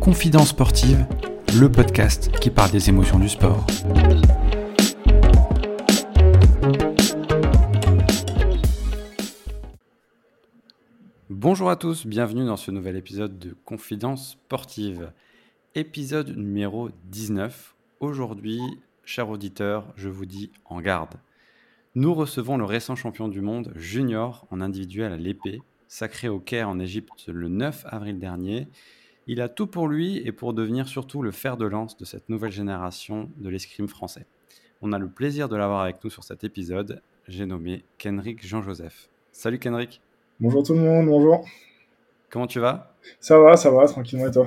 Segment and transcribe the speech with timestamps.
[0.00, 1.06] Confidence sportive,
[1.58, 3.66] le podcast qui parle des émotions du sport.
[11.30, 15.12] Bonjour à tous, bienvenue dans ce nouvel épisode de Confidence sportive.
[15.74, 17.74] Épisode numéro 19.
[18.00, 18.60] Aujourd'hui,
[19.04, 21.14] chers auditeurs, je vous dis en garde.
[21.96, 26.68] Nous recevons le récent champion du monde junior en individuel à l'épée, sacré au Caire
[26.68, 28.68] en Égypte le 9 avril dernier.
[29.26, 32.28] Il a tout pour lui et pour devenir surtout le fer de lance de cette
[32.28, 34.24] nouvelle génération de l'escrime français.
[34.82, 37.02] On a le plaisir de l'avoir avec nous sur cet épisode.
[37.26, 39.08] J'ai nommé Kenric Jean-Joseph.
[39.32, 40.00] Salut Kenric.
[40.38, 41.44] Bonjour tout le monde, bonjour.
[42.30, 42.94] Comment tu vas?
[43.18, 44.46] Ça va, ça va, tranquillement et toi?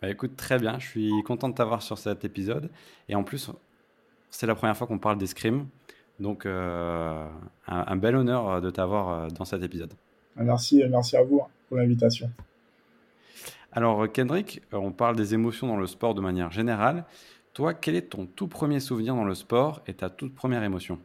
[0.00, 2.70] Bah écoute, très bien, je suis content de t'avoir sur cet épisode.
[3.10, 3.50] Et en plus,
[4.30, 5.66] c'est la première fois qu'on parle d'escrime.
[6.18, 7.26] Donc, euh,
[7.66, 9.92] un, bel honneur de t'avoir euh, dans cet épisode.
[10.36, 12.30] Merci, merci à vous hein, pour l'invitation.
[13.72, 17.04] Alors, Kendrick, on parle des émotions dans le sport de manière générale.
[17.52, 20.98] Toi, quel est ton tout premier souvenir dans le sport et ta toute première émotion?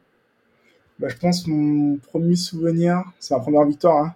[0.99, 4.05] Bah, Je pense que mon premier souvenir, c'est ma première victoire.
[4.05, 4.15] Hein.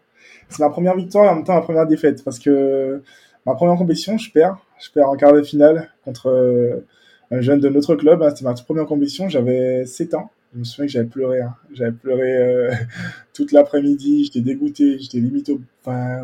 [0.49, 2.23] C'est ma première victoire et en même temps ma première défaite.
[2.23, 3.01] Parce que
[3.45, 4.57] ma première compétition, je perds.
[4.79, 6.85] Je perds en quart de finale contre euh,
[7.31, 8.21] un jeune de notre club.
[8.21, 8.29] Hein.
[8.29, 9.29] C'était ma toute première compétition.
[9.29, 10.29] J'avais 7 ans.
[10.55, 11.41] Je me souviens que j'avais pleuré.
[11.41, 11.53] Hein.
[11.73, 12.71] J'avais pleuré euh,
[13.33, 14.23] toute l'après-midi.
[14.23, 14.97] J'étais dégoûté.
[14.99, 15.59] J'étais limite au,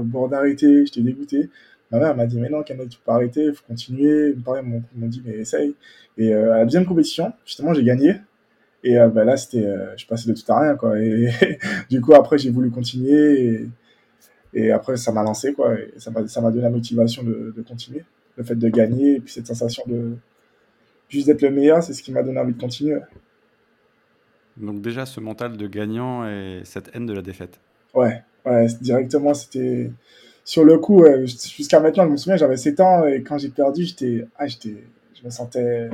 [0.04, 0.86] bord d'arrêter.
[0.86, 1.50] J'étais dégoûté.
[1.92, 4.34] Ma mère m'a dit, mais non, Kenneth, tu peux pas arrêter, il faut continuer.
[4.46, 5.76] Parents m'ont dit, mais essaye.
[6.18, 8.16] Et euh, à la deuxième compétition, justement, j'ai gagné.
[8.86, 10.98] Et euh, bah, là, c'était, je passais de tout à rien, quoi.
[10.98, 11.30] Et
[11.90, 13.68] du coup, après, j'ai voulu continuer.
[14.54, 15.78] Et, après, ça m'a lancé, quoi.
[15.78, 18.06] Et ça m'a, ça m'a donné la motivation de, de, continuer.
[18.38, 20.16] Le fait de gagner, et puis cette sensation de
[21.10, 23.02] juste d'être le meilleur, c'est ce qui m'a donné envie de continuer.
[24.62, 27.60] Donc déjà, ce mental de gagnant et cette haine de la défaite.
[27.94, 29.92] Ouais, ouais, directement, c'était
[30.44, 33.84] sur le coup, jusqu'à maintenant, je me souviens, j'avais 7 ans et quand j'ai perdu,
[33.84, 34.84] j'étais, ah, j'étais,
[35.20, 35.90] je me sentais,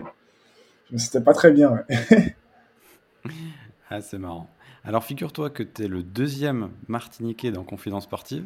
[0.89, 1.83] je me sentais pas très bien.
[3.89, 4.49] ah, c'est marrant.
[4.83, 8.45] Alors, figure-toi que tu es le deuxième Martiniquais dans Confidence Sportive,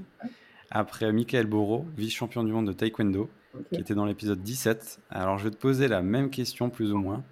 [0.72, 3.30] après Michael Boro, vice-champion du monde de taekwondo,
[3.72, 5.00] qui était dans l'épisode 17.
[5.10, 7.24] Alors, je vais te poser la même question, plus ou moins.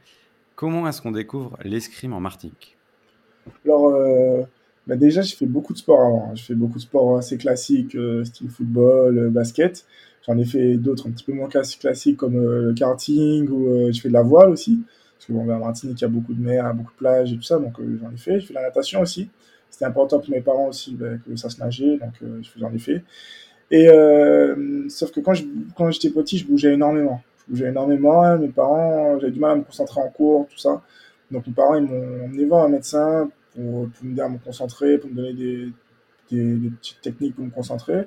[0.56, 2.78] Comment est-ce qu'on découvre l'escrime en Martinique?
[3.66, 4.44] Alors, euh,
[4.90, 6.32] bah déjà, j'ai fait beaucoup de sport avant.
[6.34, 9.86] J'ai fait beaucoup de sports assez classiques, euh, style football, euh, basket.
[10.26, 14.02] J'en ai fait d'autres un petit peu moins classiques comme euh, le karting ou je
[14.02, 14.80] fais de la voile aussi.
[15.16, 17.36] Parce que bon, ben, Martinique, il y a beaucoup de mer, beaucoup de plages et
[17.36, 18.40] tout ça, donc j'en ai fait.
[18.40, 19.30] Je fais de la natation aussi.
[19.70, 22.14] C'était important pour mes parents aussi ben, que ça se nageait, donc
[22.58, 23.04] j'en ai fait.
[23.70, 23.88] Et
[24.90, 25.34] sauf que quand
[25.76, 27.22] quand j'étais petit, je bougeais énormément.
[27.46, 28.38] Je bougeais énormément.
[28.38, 30.82] Mes parents, j'avais du mal à me concentrer en cours, tout ça.
[31.32, 33.30] Donc mes parents, ils m'ont emmené voir un médecin
[33.60, 35.74] pour, me dire à me concentrer, pour me donner des,
[36.32, 38.06] des, petites techniques pour me concentrer.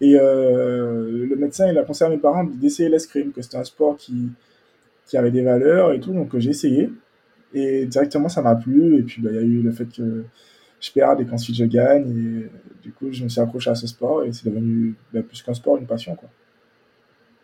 [0.00, 3.64] Et euh, le médecin, il a conseillé à mes parents d'essayer l'escrime, que c'était un
[3.64, 4.30] sport qui,
[5.06, 6.90] qui avait des valeurs et tout, donc j'ai essayé.
[7.52, 8.98] Et directement, ça m'a plu.
[8.98, 10.24] Et puis, bah, il y a eu le fait que
[10.80, 12.10] je perds et qu'ensuite je gagne.
[12.10, 12.50] Et
[12.82, 15.54] du coup, je me suis accroché à ce sport et c'est devenu bah, plus qu'un
[15.54, 16.16] sport, une passion.
[16.16, 16.28] Quoi.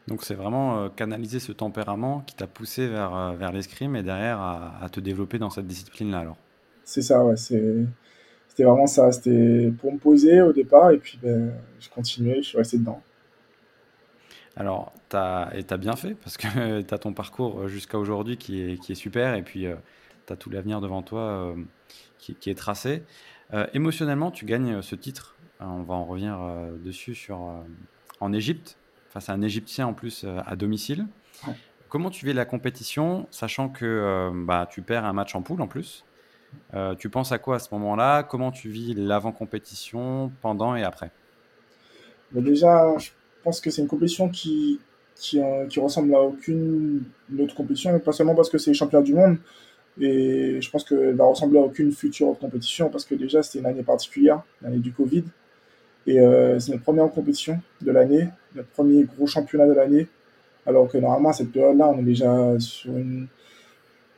[0.08, 4.02] Donc, c'est vraiment euh, canaliser ce tempérament qui t'a poussé vers, euh, vers l'escrime et
[4.02, 6.36] derrière à, à te développer dans cette discipline-là alors?
[6.84, 7.36] C'est ça, ouais.
[7.36, 9.12] C'était vraiment ça.
[9.12, 13.02] C'était pour me poser au départ et puis ben, je continuais, je suis resté dedans.
[14.56, 18.36] Alors, as, et tu as bien fait parce que tu as ton parcours jusqu'à aujourd'hui
[18.36, 19.74] qui est, qui est super et puis euh,
[20.26, 21.54] tu as tout l'avenir devant toi euh,
[22.18, 23.02] qui, qui, est tracé.
[23.54, 25.36] Euh, émotionnellement, tu gagnes ce titre.
[25.60, 26.38] On va en revenir
[26.82, 27.38] dessus sur,
[28.20, 28.78] en Égypte,
[29.10, 31.06] face à un Égyptien en plus à domicile.
[31.90, 35.66] Comment tu vis la compétition, sachant que bah, tu perds un match en poule en
[35.66, 36.06] plus?
[36.74, 38.22] Euh, tu penses à quoi à ce moment-là?
[38.22, 41.10] Comment tu vis l'avant-compétition, pendant et après?
[42.32, 43.10] Mais Déjà, je
[43.42, 44.80] pense que c'est une compétition qui,
[45.34, 47.02] euh, qui, ressemble à aucune
[47.38, 49.38] autre compétition, pas seulement parce que c'est les du monde,
[50.00, 53.66] et je pense qu'elle va ressembler à aucune future compétition, parce que déjà, c'était une
[53.66, 55.24] année particulière, l'année du Covid,
[56.06, 60.06] et euh, c'est notre première compétition de l'année, notre premier gros championnat de l'année,
[60.66, 63.26] alors que normalement, à cette période-là, on est déjà sur une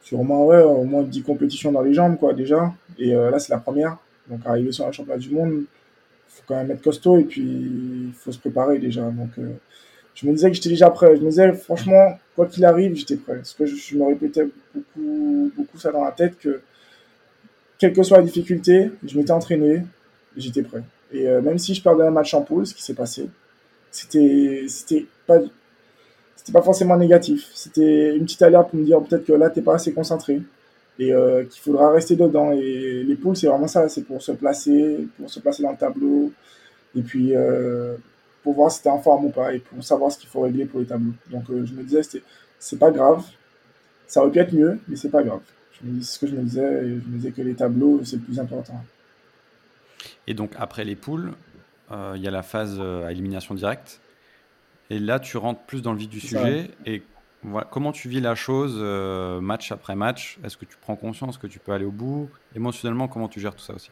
[0.03, 2.73] sûrement ouais, au moins 10 compétitions dans les jambes, quoi, déjà.
[2.99, 3.97] Et euh, là, c'est la première.
[4.29, 5.65] Donc, arriver sur un championnat du monde,
[6.29, 9.03] faut quand même être costaud et puis il faut se préparer déjà.
[9.03, 9.51] Donc, euh,
[10.15, 11.17] je me disais que j'étais déjà prêt.
[11.17, 13.37] Je me disais, franchement, quoi qu'il arrive, j'étais prêt.
[13.37, 16.61] Parce que je, me répétais beaucoup, beaucoup ça dans la tête que,
[17.79, 19.83] quelle que soit la difficulté, je m'étais entraîné,
[20.37, 20.83] j'étais prêt.
[21.13, 23.29] Et euh, même si je perdais un match en poule, ce qui s'est passé,
[23.91, 25.39] c'était, c'était pas,
[26.43, 27.51] c'était pas forcément négatif.
[27.55, 30.43] C'était une petite alerte pour me dire peut-être que là, t'es pas assez concentré.
[30.99, 32.51] et euh, qu'il faudra rester dedans.
[32.51, 35.77] Et les poules, c'est vraiment ça, c'est pour se placer, pour se placer dans le
[35.77, 36.33] tableau,
[36.97, 37.95] et puis euh,
[38.43, 40.41] pour voir si tu es en forme ou pas, et pour savoir ce qu'il faut
[40.41, 41.13] régler pour les tableaux.
[41.31, 42.03] Donc je me disais,
[42.59, 43.25] c'est pas grave,
[44.09, 45.41] ça aurait pu être mieux, mais c'est pas grave.
[46.01, 48.41] C'est ce que je me disais, je me disais que les tableaux, c'est le plus
[48.41, 48.85] important.
[50.27, 51.33] Et donc après les poules,
[51.91, 54.01] il y a la phase à élimination directe.
[54.93, 56.69] Et là, tu rentres plus dans le vif du sujet.
[56.85, 57.01] Et
[57.71, 60.39] comment tu vis la chose euh, match après match?
[60.45, 62.29] Est-ce que tu prends conscience que tu peux aller au bout?
[62.55, 63.91] Émotionnellement, comment tu gères tout ça aussi?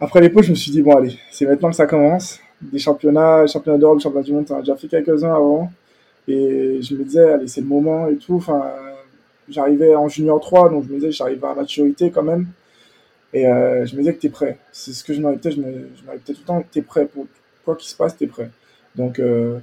[0.00, 2.40] Après les pots, je me suis dit, bon, allez, c'est maintenant que ça commence.
[2.62, 5.70] Des championnats, championnats d'Europe, championnats du monde, as déjà fait quelques-uns avant.
[6.26, 8.36] Et je me disais, allez, c'est le moment et tout.
[8.36, 8.64] Enfin,
[9.50, 12.46] j'arrivais en junior 3, donc je me disais, j'arrive à maturité quand même.
[13.34, 14.56] Et euh, je me disais que tu es prêt.
[14.72, 17.04] C'est ce que je me répétais, je me, répétais tout le temps, tu es prêt.
[17.04, 17.26] Pour
[17.66, 18.50] quoi qu'il se passe, tu es prêt.
[18.96, 19.58] Donc, euh,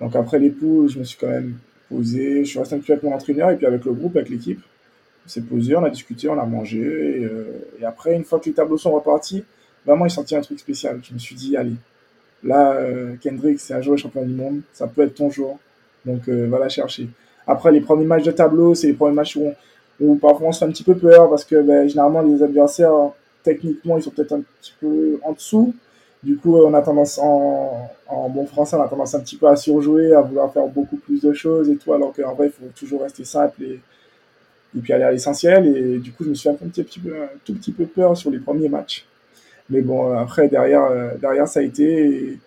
[0.00, 1.54] donc après les je me suis quand même
[1.88, 2.44] posé.
[2.44, 4.30] Je suis resté un petit peu avec mon entraîneur et puis avec le groupe, avec
[4.30, 4.60] l'équipe.
[5.24, 6.80] On s'est posé, on a discuté, on a mangé.
[6.82, 9.44] Euh, et, après, une fois que les tableaux sont repartis,
[9.86, 11.00] vraiment, il sentit un truc spécial.
[11.02, 11.76] Je me suis dit, allez,
[12.42, 14.60] là, euh, Kendrick, c'est un joueur champion du monde.
[14.72, 15.58] Ça peut être ton jour.
[16.04, 17.08] Donc, euh, va la chercher.
[17.46, 19.50] Après, les premiers matchs de tableau, c'est les premiers matchs où,
[20.00, 22.92] où, parfois on se fait un petit peu peur parce que ben, généralement, les adversaires,
[23.42, 25.74] techniquement, ils sont peut-être un petit peu en dessous.
[26.24, 27.90] Du coup, on a tendance, en,
[28.30, 31.20] bon français, on a tendance un petit peu à surjouer, à vouloir faire beaucoup plus
[31.20, 33.80] de choses et tout, alors qu'en vrai, il faut toujours rester simple et,
[34.74, 35.66] et puis aller à l'essentiel.
[35.66, 38.30] Et du coup, je me suis fait un, petit, peu, tout petit peu peur sur
[38.30, 39.04] les premiers matchs.
[39.68, 42.38] Mais bon, après, derrière, euh, derrière ça a été.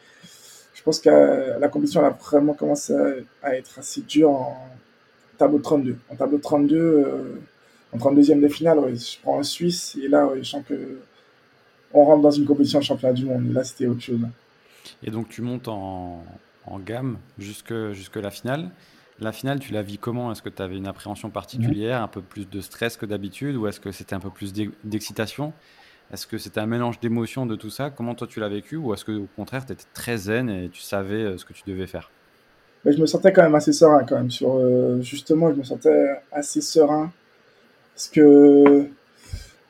[0.73, 2.95] je pense que la compétition a vraiment commencé
[3.43, 4.57] à, être assez dure en
[5.37, 5.97] tableau de 32.
[6.09, 7.39] En tableau de 32, euh,
[7.93, 10.73] en 32e de finale, je prends un Suisse et là, je sens que
[11.93, 13.47] on rentre dans une compétition de championnat du monde.
[13.49, 14.19] Et là, c'était autre chose.
[15.03, 16.23] Et donc, tu montes en,
[16.85, 18.69] gamme jusque, jusque la finale.
[19.19, 20.31] La finale, tu la vis comment?
[20.31, 23.67] Est-ce que tu avais une appréhension particulière, un peu plus de stress que d'habitude, ou
[23.67, 24.53] est-ce que c'était un peu plus
[24.83, 25.53] d'excitation?
[26.13, 27.89] Est-ce que c'était un mélange d'émotions de tout ça?
[27.89, 30.69] Comment toi tu l'as vécu Ou est-ce que au contraire, tu étais très zen et
[30.69, 32.11] tu savais euh, ce que tu devais faire?
[32.85, 34.31] Mais Je me sentais quand même assez serein, quand même.
[34.31, 37.11] Sur, euh, justement, je me sentais assez serein.
[37.93, 38.87] Parce que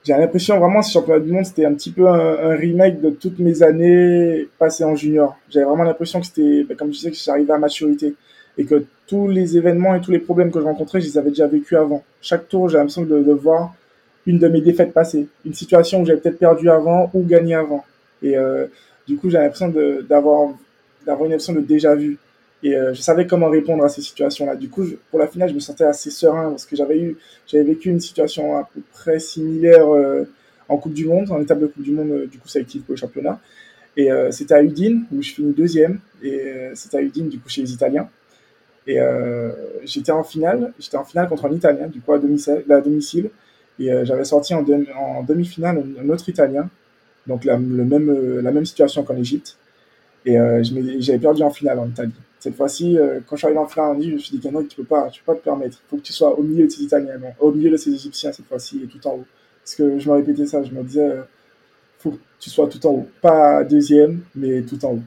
[0.08, 3.40] j'ai l'impression vraiment ce championnat du monde c'était un petit peu un, remake de toutes
[3.40, 5.38] mes années passées en junior.
[5.50, 8.16] J'avais vraiment l'impression que c'était, ben, comme je disais, que j'arrivais à maturité
[8.58, 11.30] et que tous les événements et tous les problèmes que je rencontrais, je les avais
[11.30, 12.04] déjà vécus avant.
[12.22, 13.76] Chaque tour, j'ai l'impression de, de, voir
[14.26, 17.84] une de mes défaites passées, une situation où j'avais peut-être perdu avant ou gagné avant.
[18.24, 18.66] Et euh,
[19.08, 19.68] du coup, j'ai l'impression
[20.10, 20.52] d'avoir
[21.06, 22.18] d'avoir une impression de déjà vu.
[22.64, 24.56] Et euh, je savais comment répondre à ces situations-là.
[24.56, 27.64] Du coup, pour la finale, je me sentais assez serein parce que j'avais eu, j'avais
[27.64, 30.24] vécu une situation à peu près similaire euh,
[30.68, 32.94] en Coupe du Monde, en étape de Coupe du Monde, euh, du coup, équipe pour
[32.94, 33.40] le championnat.
[33.96, 36.00] Et c'était à Udine où je finis deuxième.
[36.22, 38.08] Et c'était à Udine, du coup, chez les Italiens.
[38.86, 39.00] Et
[39.86, 42.64] j'étais en finale, j'étais en finale contre un Italien, du coup, à domicile.
[42.70, 43.32] À domicile
[43.80, 44.64] et j'avais sorti en,
[44.96, 46.70] en demi-finale un autre Italien,
[47.26, 49.58] donc la, le même, la même situation qu'en Égypte.
[50.28, 52.14] Et j'avais perdu en finale en Italie.
[52.40, 54.76] Cette fois-ci, euh, quand je suis arrivé en Finlande, je me suis dit, non, tu
[54.76, 55.80] peux pas, tu peux pas te permettre.
[55.86, 58.32] Il faut que tu sois au milieu de ces Italiens, au milieu de ces Égyptiens
[58.32, 59.26] cette fois-ci, et tout en haut.
[59.64, 61.24] Parce que je me répétais ça, je me disais, il euh,
[62.00, 63.10] faut que tu sois tout en haut.
[63.22, 65.04] Pas deuxième, mais tout en haut.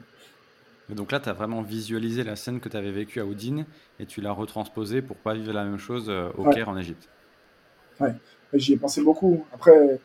[0.91, 3.65] Et donc là, tu as vraiment visualisé la scène que tu avais vécue à Oudine
[3.99, 7.07] et tu l'as retransposée pour pas vivre la même chose euh, au Caire en Égypte.
[8.01, 8.13] Ouais,
[8.53, 9.45] j'y ai pensé beaucoup.
[9.53, 9.99] Après,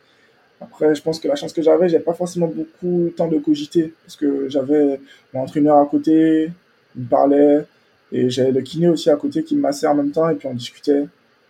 [0.60, 3.38] après, je pense que la chance que j'avais, j'avais pas forcément beaucoup de temps de
[3.38, 5.00] cogiter parce que j'avais
[5.34, 6.50] mon entraîneur à côté,
[6.96, 7.64] il me parlait.
[8.12, 10.46] Et j'avais le kiné aussi à côté qui me massait en même temps, et puis
[10.46, 11.06] on discutait.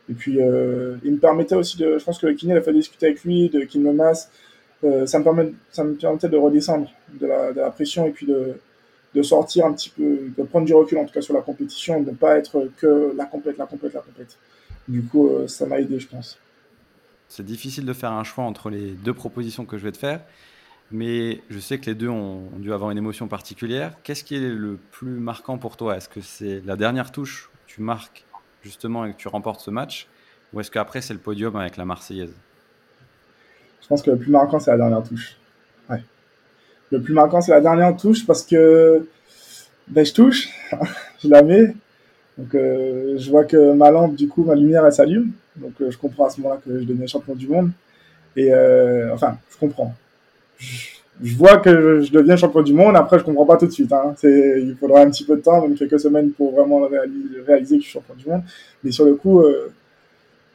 [0.09, 1.99] Et puis, euh, il me permettait aussi de.
[1.99, 4.31] Je pense que le kiné, il a fait discuter avec lui, de qu'il me masse.
[4.85, 8.11] Euh, ça, me permet, ça me permettait de redescendre de la, de la pression et
[8.11, 8.55] puis de,
[9.15, 12.03] de sortir un petit peu, de prendre du recul en tout cas sur la compétition,
[12.03, 14.37] de ne pas être que la complète, la complète, la complète.
[14.87, 16.39] Du coup, euh, ça m'a aidé, je pense.
[17.29, 20.21] C'est difficile de faire un choix entre les deux propositions que je vais te faire
[20.91, 23.97] mais je sais que les deux ont, dû avoir une émotion particulière.
[24.03, 25.97] Qu'est-ce qui est le plus marquant pour toi?
[25.97, 28.25] Est-ce que c'est la dernière touche que tu marques
[28.63, 30.09] justement et que tu remportes ce match?
[30.53, 32.35] Ou est-ce qu'après c'est le podium avec la Marseillaise?
[33.83, 35.37] Je pense que le plus marquant c'est la dernière touche.
[35.91, 36.03] Ouais.
[36.91, 39.09] Le plus marquant c'est la dernière touche parce que
[39.89, 40.49] ben, je touche,
[41.23, 41.75] je la mets.
[42.39, 45.33] Donc euh, je vois que ma lampe, du coup, ma lumière elle s'allume.
[45.57, 47.71] Donc euh, je comprends à ce moment-là que je deviens champion du monde.
[48.37, 49.95] Et euh, enfin, je comprends
[50.59, 52.97] je vois que je deviens champion du monde.
[52.97, 53.93] Après, je comprends pas tout de suite.
[53.93, 54.15] Hein.
[54.23, 56.89] Il faudra un petit peu de temps, même quelques semaines, pour vraiment
[57.47, 58.43] réaliser, que je suis champion du monde.
[58.85, 59.73] Mais sur le coup, euh,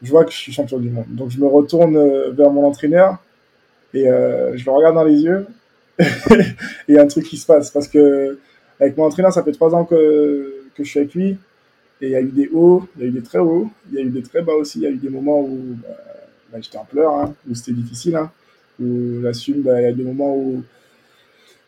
[0.02, 1.08] je vois que je suis champion du monde.
[1.10, 3.18] Donc, je me retourne euh, vers mon entraîneur
[3.94, 5.48] et euh, je le regarde dans les yeux.
[6.00, 6.04] et
[6.88, 8.40] il y a un truc qui se passe parce que
[8.80, 11.38] avec mon entraîneur, ça fait trois ans que, que je suis avec lui.
[12.02, 13.96] Et il y a eu des hauts, il y a eu des très hauts, il
[13.96, 14.80] y a eu des très bas aussi.
[14.80, 15.90] Il y a eu des moments où bah,
[16.52, 18.16] bah, j'étais en pleurs, hein, où c'était difficile.
[18.16, 18.32] Hein,
[19.22, 20.64] j'assume, bah, il y a des moments où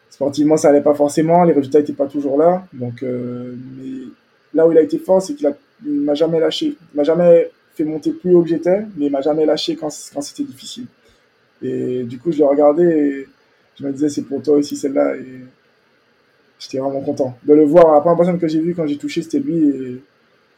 [0.09, 2.65] sportivement ça allait pas forcément, les résultats n'étaient pas toujours là.
[2.73, 4.07] Donc, mais
[4.53, 5.53] là où il a été fort, c'est qu'il
[5.85, 6.75] ne m'a jamais lâché.
[6.93, 9.89] Il m'a jamais fait monter plus haut que j'étais, mais il m'a jamais lâché quand,
[10.13, 10.85] quand c'était difficile.
[11.61, 13.27] Et du coup, je l'ai regardé et
[13.79, 15.15] je me disais, c'est pour toi aussi celle-là.
[15.15, 15.41] Et
[16.59, 17.93] j'étais vraiment content de le voir.
[17.93, 19.57] La première personne que j'ai vue quand j'ai touché, c'était lui.
[19.57, 20.01] Et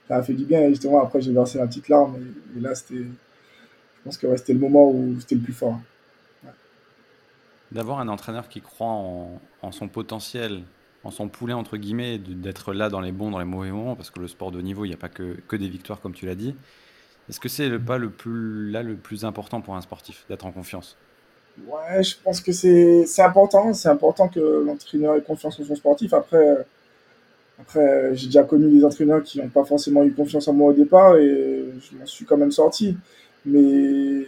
[0.07, 0.61] ça a fait du bien.
[0.61, 2.15] Et justement, après, j'ai versé ma petite larme.
[2.57, 2.95] Et, là, c'était.
[2.95, 5.79] Je pense que c'était le moment où c'était le plus fort.
[7.75, 10.61] D'avoir un entraîneur qui croit en, son potentiel,
[11.03, 14.11] en son poulet, entre guillemets, d'être là dans les bons, dans les mauvais moments, parce
[14.11, 16.35] que le sport de niveau, il n'y a pas que, des victoires, comme tu l'as
[16.35, 16.55] dit.
[17.27, 20.45] Est-ce que c'est le pas le plus, là le plus important pour un sportif, d'être
[20.45, 20.95] en confiance?
[21.67, 23.73] Ouais, je pense que c'est important.
[23.73, 26.13] C'est important que l'entraîneur ait confiance en son sportif.
[26.13, 26.65] Après,
[27.59, 30.73] après j'ai déjà connu des entraîneurs qui n'ont pas forcément eu confiance en moi au
[30.73, 32.95] départ et je m'en suis quand même sorti.
[33.45, 34.23] Mais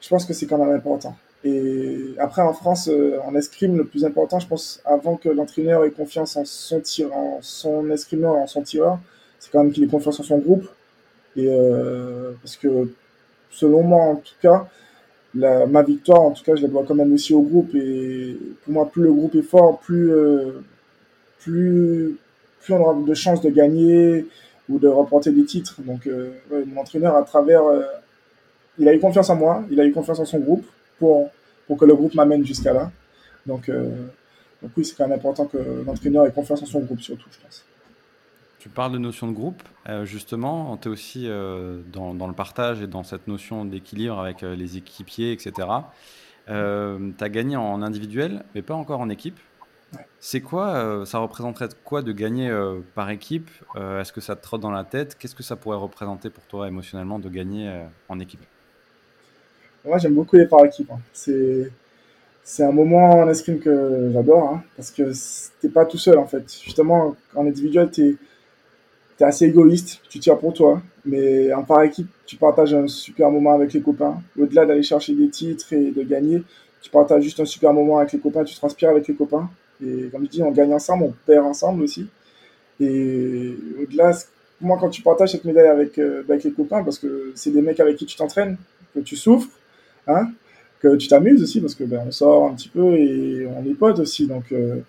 [0.00, 1.16] je pense que c'est quand même important.
[1.42, 5.84] Et après, en France, euh, en escrime, le plus important, je pense, avant que l'entraîneur
[5.84, 8.98] ait confiance en son tireur, en son escrimeur, en son tireur,
[9.38, 10.68] c'est quand même qu'il ait confiance en son groupe.
[11.36, 12.90] Et euh, parce que,
[13.50, 14.68] selon moi, en tout cas,
[15.34, 17.74] la, ma victoire, en tout cas, je la dois quand même aussi au groupe.
[17.74, 20.62] Et pour moi, plus le groupe est fort, plus, euh,
[21.40, 22.18] plus,
[22.60, 24.26] plus on aura de chances de gagner
[24.68, 25.76] ou de remporter des titres.
[25.82, 26.32] Donc, euh,
[26.66, 27.82] mon entraîneur, à travers, euh,
[28.78, 30.64] il a eu confiance en moi, il a eu confiance en son groupe
[31.00, 31.30] pour,
[31.66, 32.92] pour que le groupe m'amène jusqu'à là.
[33.46, 34.06] Donc, euh,
[34.62, 37.40] donc oui, c'est quand même important que l'entraîneur ait confiance en son groupe, surtout, je
[37.40, 37.64] pense.
[38.60, 42.34] Tu parles de notion de groupe, euh, justement, tu es aussi euh, dans, dans, le
[42.34, 45.66] partage et dans cette notion d'équilibre avec euh, les équipiers, etc.
[46.46, 49.40] tu as gagné en individuel, mais pas encore en équipe.
[50.18, 52.48] C'est quoi, ça représenterait quoi de gagner
[52.94, 53.50] par équipe?
[53.76, 55.16] Est-ce que ça te trotte dans la tête?
[55.18, 58.44] Qu'est-ce que ça pourrait représenter pour toi émotionnellement de gagner en équipe?
[59.84, 60.90] Moi, j'aime beaucoup les par équipe.
[61.12, 61.70] C'est
[62.42, 65.12] c'est un moment en escrime que j'adore, hein, parce que
[65.60, 66.44] t'es pas tout seul en fait.
[66.64, 68.18] Justement, en individuel, tu
[69.20, 73.30] es assez égoïste, tu tires pour toi, mais en par équipe, tu partages un super
[73.30, 74.20] moment avec les copains.
[74.38, 76.42] Au-delà d'aller chercher des titres et de gagner,
[76.82, 79.48] tu partages juste un super moment avec les copains, tu transpires avec les copains.
[79.84, 82.08] Et comme je dis, on gagne ensemble, on perd ensemble aussi.
[82.80, 84.12] Et au-delà,
[84.60, 87.62] moi, quand tu partages cette médaille avec, euh, avec les copains, parce que c'est des
[87.62, 88.56] mecs avec qui tu t'entraînes,
[88.94, 89.48] que tu souffres,
[90.06, 90.30] hein,
[90.80, 93.74] que tu t'amuses aussi, parce que ben, on sort un petit peu et on est
[93.74, 94.26] potes aussi.
[94.26, 94.80] Donc, euh,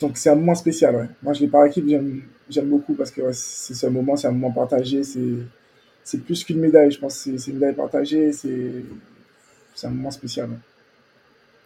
[0.00, 1.08] donc c'est un moment spécial.
[1.22, 4.50] Moi, je l'ai par équipe, j'aime beaucoup parce que c'est ce moment, c'est un moment
[4.52, 5.02] partagé.
[6.04, 7.14] C'est plus qu'une médaille, je pense.
[7.14, 8.32] C'est une médaille partagée.
[8.32, 10.48] C'est un moment spécial.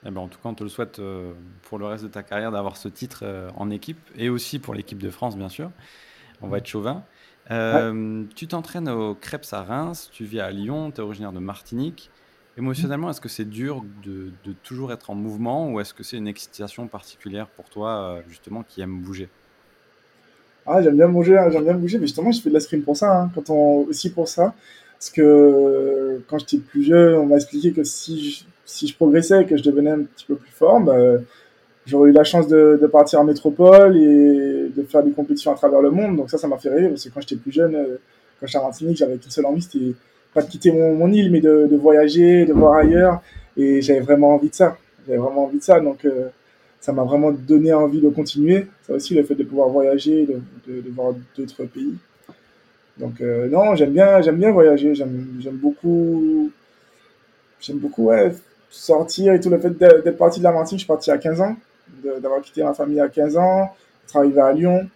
[0.05, 2.23] Eh ben, en tout cas, on te le souhaite euh, pour le reste de ta
[2.23, 5.71] carrière d'avoir ce titre euh, en équipe et aussi pour l'équipe de France, bien sûr.
[6.43, 7.03] On va être chauvin.
[7.51, 11.39] Euh, tu t'entraînes au Crêpes à Reims, tu vis à Lyon, tu es originaire de
[11.39, 12.11] Martinique.
[12.59, 16.17] Émotionnellement, est-ce que c'est dur de, de, toujours être en mouvement ou est-ce que c'est
[16.17, 19.29] une excitation particulière pour toi, justement, qui aime bouger?
[20.67, 22.83] Ah, j'aime bien bouger, hein, j'aime bien bouger, mais justement, je fais de la l'escrime
[22.83, 24.55] pour ça, hein, quand on, aussi pour ça.
[24.99, 29.43] Parce que quand j'étais plus jeune, on m'a expliqué que si je, si je progressais
[29.43, 30.97] et que je devenais un petit peu plus fort, bah,
[31.87, 35.81] j'aurais eu la chance de, partir en métropole et de faire des compétitions à travers
[35.81, 36.17] le monde.
[36.17, 37.97] Donc ça, ça m'a fait rêver, parce que quand j'étais plus jeune, euh,
[38.41, 39.95] quand j'étais à Martinique, j'avais qu'une seule envie, c'était
[40.35, 43.23] pas de quitter mon, île, mais de, voyager, de voir ailleurs.
[43.57, 44.77] Et j'avais vraiment envie de ça.
[45.07, 45.81] J'avais vraiment envie de ça.
[45.81, 46.29] Donc, euh,
[46.81, 48.67] ça m'a vraiment donné envie de continuer.
[48.87, 50.41] Ça aussi, le fait de pouvoir voyager, de,
[50.73, 51.95] de, voir d'autres pays.
[52.99, 54.95] Donc euh, non, j'aime bien, j'aime bien voyager.
[54.95, 56.51] J'aime beaucoup,
[57.61, 58.33] j'aime beaucoup ouais,
[58.71, 60.81] sortir et tout le fait d'être parti de la Martinique.
[60.81, 61.57] Je suis parti à 15 ans,
[62.03, 63.75] d'avoir quitté ma famille à 15 ans,
[64.07, 64.89] travailler à Lyon.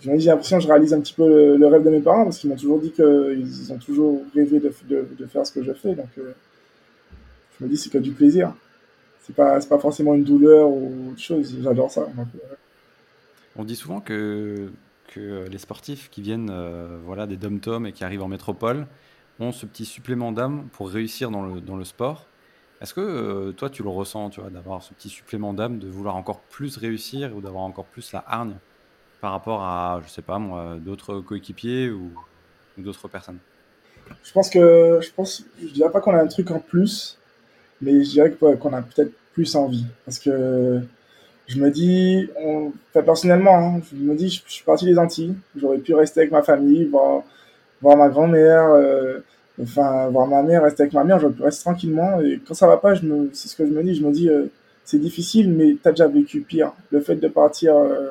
[0.00, 2.50] J'ai l'impression que je réalise un petit peu le, rêve de mes parents parce qu'ils
[2.50, 5.94] m'ont toujours dit qu'ils ont toujours rêvé de, de, faire ce que je fais.
[5.94, 6.32] Donc euh,
[7.58, 8.54] je me dis c'est que du plaisir
[9.28, 11.54] c'est pas, pas forcément une douleur ou autre chose.
[11.62, 12.06] J'adore ça.
[13.56, 14.70] On dit souvent que,
[15.08, 18.86] que les sportifs qui viennent euh, voilà, des dom-tom et qui arrivent en métropole
[19.38, 22.26] ont ce petit supplément d'âme pour réussir dans le, dans le sport.
[22.80, 25.88] Est-ce que euh, toi, tu le ressens, tu vois, d'avoir ce petit supplément d'âme, de
[25.88, 28.54] vouloir encore plus réussir ou d'avoir encore plus la hargne
[29.20, 32.12] par rapport à, je sais pas moi, d'autres coéquipiers ou,
[32.76, 33.38] d'autres personnes?
[34.22, 37.18] Je pense que, je pense, je dirais pas qu'on a un truc en plus,
[37.80, 39.84] mais je dirais qu'on a peut-être plus envie.
[40.04, 40.80] Parce que
[41.48, 45.78] je me dis, on, personnellement, hein, je me dis, je, suis parti des Antilles, j'aurais
[45.78, 47.22] pu rester avec ma famille, voir,
[47.80, 49.20] voir ma grand-mère, euh,
[49.62, 52.20] enfin, voir ma mère, rester avec ma mère, pu rester tranquillement.
[52.20, 54.12] Et quand ça va pas, je me, c'est ce que je me dis, je me
[54.12, 54.46] dis, euh,
[54.84, 56.72] c'est difficile, mais tu as déjà vécu pire.
[56.90, 58.08] Le fait de partir euh,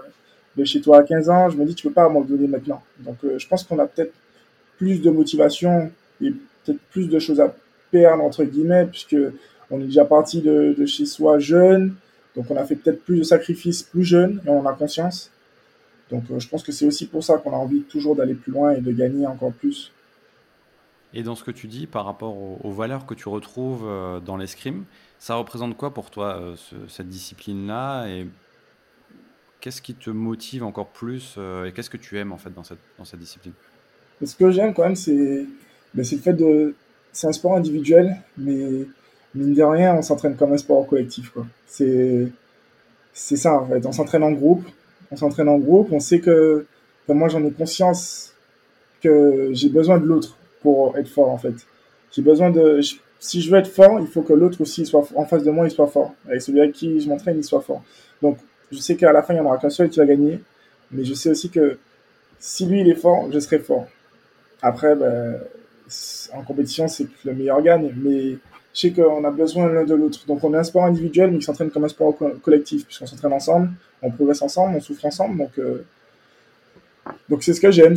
[0.56, 2.82] de chez toi à 15 ans, je me dis, tu peux pas donner maintenant.
[3.00, 4.14] Donc, je pense qu'on a peut-être
[4.78, 7.54] plus de motivation et peut-être plus de choses à
[7.92, 9.18] perdre, entre guillemets, puisque
[9.72, 11.96] on est déjà parti de, de chez soi jeune,
[12.36, 15.32] donc on a fait peut-être plus de sacrifices plus jeune et on a conscience.
[16.12, 18.52] Donc euh, je pense que c'est aussi pour ça qu'on a envie toujours d'aller plus
[18.52, 19.92] loin et de gagner encore plus.
[21.14, 24.38] Et dans ce que tu dis par rapport aux, valeurs que tu retrouves euh, dans
[24.38, 24.86] l'escrime,
[25.20, 26.56] ça représente quoi pour toi euh,
[26.88, 28.28] cette discipline-là et
[29.62, 32.80] qu'est-ce qui te motive encore plus et qu'est-ce que tu aimes en fait dans cette,
[32.98, 33.54] dans cette discipline?
[34.24, 35.46] Ce que j'aime quand même, c'est
[35.94, 36.76] ben, le fait de...
[37.12, 38.86] C'est un sport individuel, mais
[39.34, 41.34] mine de rien, on s'entraîne comme un sport collectif.
[41.66, 42.32] C'est
[43.14, 44.66] ça en fait, on s'entraîne en groupe,
[45.12, 46.66] on s'entraîne en groupe, on sait que,
[47.08, 48.34] moi j'en ai conscience
[49.02, 51.54] que j'ai besoin de l'autre pour être fort en fait.
[52.12, 52.80] J'ai besoin de,
[53.20, 55.68] si je veux être fort, il faut que l'autre aussi soit en face de moi,
[55.68, 56.14] il soit fort.
[56.28, 57.84] Avec celui avec qui je m'entraîne, il soit fort.
[58.22, 58.38] Donc
[58.72, 60.40] je sais qu'à la fin, il n'y en aura qu'un seul qui va gagner,
[60.92, 61.78] mais je sais aussi que
[62.40, 63.88] si lui il est fort, je serai fort.
[64.62, 65.40] Après, ben,
[66.34, 68.38] en compétition, c'est le meilleur gagne, mais
[68.74, 70.20] je sais qu'on a besoin l'un de l'autre.
[70.28, 73.34] Donc on est un sport individuel, mais qui s'entraîne comme un sport collectif, puisqu'on s'entraîne
[73.34, 73.70] ensemble,
[74.02, 75.38] on progresse ensemble, on souffre ensemble.
[75.38, 75.84] Donc euh,
[77.30, 77.96] donc c'est ce que j'aime,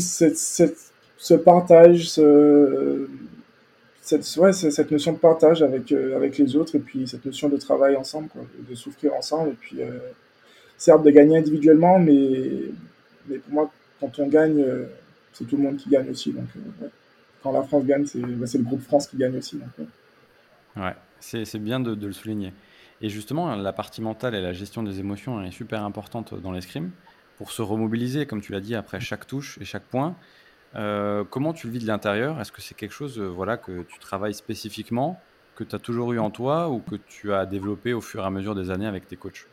[1.20, 3.06] ce partage, ce,
[4.00, 7.94] cette, notion de partage avec, euh, avec les autres, et puis cette notion de travail
[7.94, 8.30] ensemble,
[8.68, 9.98] de souffrir ensemble, et puis euh,
[10.78, 12.62] certes de gagner individuellement, mais,
[13.28, 14.64] pour moi, quand on gagne,
[15.34, 16.32] c'est tout le monde qui gagne aussi.
[16.32, 16.46] Donc,
[17.42, 19.60] quand la France gagne, bah, c'est le groupe France qui gagne aussi.
[20.74, 22.54] Ouais, c'est bien de, le souligner.
[23.02, 26.90] Et justement, la partie mentale et la gestion des émotions est super importante dans l'escrime
[27.36, 30.16] pour se remobiliser, comme tu l'as dit, après chaque touche et chaque point.
[30.76, 32.40] Euh, comment tu le vis de l'intérieur?
[32.40, 35.20] Est-ce que c'est quelque chose euh, voilà, que tu travailles spécifiquement,
[35.56, 38.26] que tu as toujours eu en toi ou que tu as développé au fur et
[38.26, 39.46] à mesure des années avec tes coachs?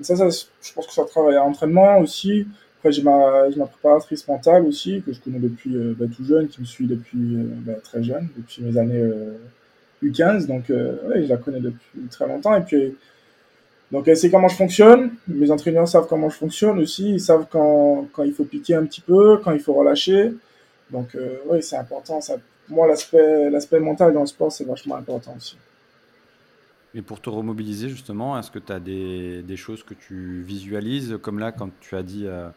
[0.00, 2.46] Ça, je pense que ça travaille à l'entraînement aussi.
[2.78, 6.60] Après, j'ai ma, préparatrice mentale aussi, que je connais depuis euh, bah, tout jeune, qui
[6.60, 9.12] me suit depuis bah, très jeune, depuis mes années
[10.04, 12.54] U15, donc ouais, je la connais depuis très longtemps.
[12.54, 12.94] Et puis,
[13.90, 17.46] donc elle sait comment je fonctionne, mes entraîneurs savent comment je fonctionne aussi, ils savent
[17.50, 20.34] quand, quand il faut piquer un petit peu, quand il faut relâcher.
[20.90, 22.20] Donc euh, oui, c'est important.
[22.68, 25.56] Moi, l'aspect, mental dans le sport, c'est vachement important aussi.
[26.94, 31.18] Et pour te remobiliser, justement, est-ce que tu as des, des, choses que tu visualises?
[31.22, 32.48] Comme là, quand tu as dit, euh,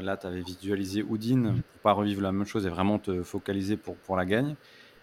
[0.00, 3.76] là, tu avais visualisé Houdin, pour pas revivre la même chose et vraiment te focaliser
[3.76, 4.54] pour, pour la gagne.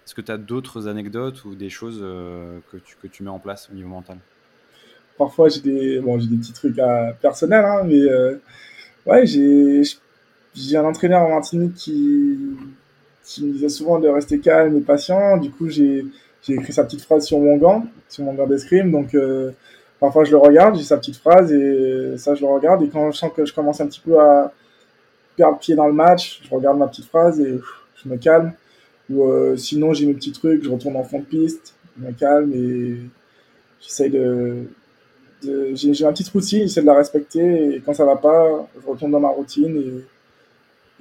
[0.06, 3.30] Est-ce que tu as d'autres anecdotes ou des choses euh, que, tu, que tu mets
[3.30, 4.18] en place au niveau mental?
[5.20, 8.38] Parfois, j'ai des, bon, des petits trucs à, personnels, hein, mais euh,
[9.06, 9.84] ouais, j'ai,
[10.78, 12.40] un entraîneur en Martinique qui,
[13.42, 15.36] me disait souvent de rester calme et patient.
[15.36, 16.06] Du coup, j'ai,
[16.48, 18.92] écrit sa petite phrase sur mon gant, sur mon gant d'escrime.
[18.92, 19.52] Donc, euh,
[20.00, 22.82] parfois, je le regarde, j'ai sa petite phrase et ça, je le regarde.
[22.84, 24.54] Et quand je sens que je commence un petit peu à
[25.36, 27.60] perdre pied dans le match, je regarde ma petite phrase et
[28.02, 28.54] je me calme.
[29.10, 32.14] Ou euh, sinon, j'ai mes petits trucs, je retourne en fond de piste, je me
[32.14, 33.02] calme et
[33.82, 34.64] j'essaye de.
[35.42, 39.12] J'ai ma petite routine, j'essaie de la respecter et quand ça va pas, je retourne
[39.12, 40.06] dans ma routine et,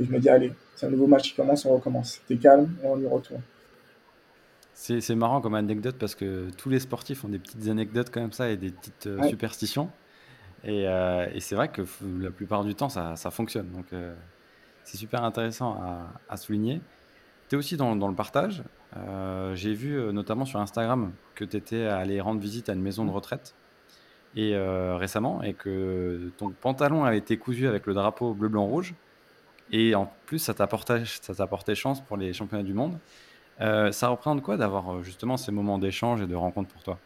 [0.00, 2.20] je me dis, allez, c'est un nouveau match qui commence, on recommence.
[2.28, 3.40] T'es calme et on y retourne.
[4.74, 8.48] C'est marrant comme anecdote parce que tous les sportifs ont des petites anecdotes comme ça
[8.48, 9.90] et des petites euh, superstitions.
[10.62, 11.82] Et, euh, et c'est vrai que
[12.20, 13.68] la plupart du temps, ça, ça fonctionne.
[13.72, 13.86] Donc,
[14.84, 16.80] c'est super intéressant à, à souligner.
[17.48, 18.62] Tu es aussi dans, dans le partage.
[18.96, 22.82] Euh, j'ai vu euh, notamment sur Instagram que tu étais allé rendre visite à une
[22.82, 23.54] maison de retraite
[24.36, 28.66] et euh, récemment et que ton pantalon a été cousu avec le drapeau bleu blanc
[28.66, 28.94] rouge
[29.72, 32.98] et en plus ça t'apportait ça chance pour les championnats du monde.
[33.58, 36.98] ça représente quoi d'avoir justement ces moments d'échange et de rencontre pour toi?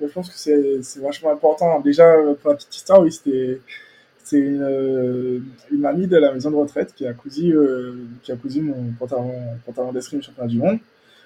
[0.00, 1.78] Je pense que c'est vachement important.
[1.80, 3.60] Déjà pour la petite histoire, oui c'était
[4.30, 5.40] c'est une, euh,
[5.72, 8.92] une, amie de la maison de retraite qui a cousu, euh, qui a cousu mon
[8.98, 9.32] pantalon,
[9.66, 10.78] pantalon d'escrime championnat du monde.